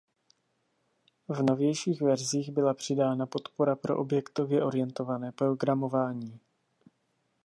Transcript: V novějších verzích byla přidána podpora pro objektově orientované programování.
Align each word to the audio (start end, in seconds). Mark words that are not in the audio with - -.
V 1.27 1.43
novějších 1.49 2.01
verzích 2.01 2.51
byla 2.51 2.73
přidána 2.73 3.25
podpora 3.25 3.75
pro 3.75 3.97
objektově 3.99 4.63
orientované 4.63 5.31
programování. 5.31 6.39